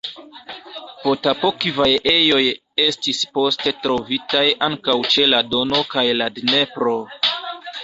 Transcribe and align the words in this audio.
Potapovkaj 1.01 1.89
ejoj 2.13 2.39
estis 2.87 3.21
poste 3.37 3.75
trovitaj 3.85 4.43
ankaŭ 4.71 4.99
ĉe 5.15 5.29
la 5.35 5.45
Dono 5.53 5.85
kaj 5.95 6.09
la 6.25 6.33
Dnepro. 6.41 6.99